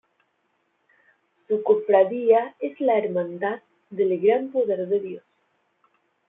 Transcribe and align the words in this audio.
Su 1.47 1.61
cofradía 1.61 2.55
es 2.59 2.79
la 2.81 2.97
Hermandad 2.97 3.59
del 3.91 4.19
Gran 4.19 4.51
Poder 4.51 4.87
de 4.87 4.99
Dios. 4.99 5.23